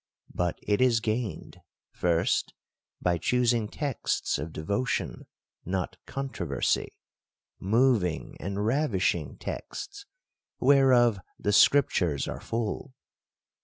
But 0.33 0.57
it 0.63 0.81
is 0.81 0.99
gained,— 0.99 1.61
First, 1.91 2.55
by 3.03 3.19
choosing 3.19 3.67
textsof 3.67 4.51
devotion, 4.51 5.27
not 5.63 5.97
contro 6.07 6.47
versy; 6.47 6.87
moving 7.59 8.35
and 8.39 8.65
ravishing 8.65 9.37
texts, 9.37 10.07
whereof 10.59 11.19
the 11.37 11.53
scrip 11.53 11.89
tures 11.91 12.27
are 12.27 12.41
full. 12.41 12.95